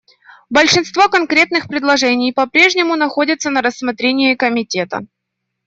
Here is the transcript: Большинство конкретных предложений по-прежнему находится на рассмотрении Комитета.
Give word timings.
Большинство 0.49 1.09
конкретных 1.09 1.67
предложений 1.67 2.33
по-прежнему 2.33 2.95
находится 2.95 3.51
на 3.51 3.61
рассмотрении 3.61 4.33
Комитета. 4.33 5.01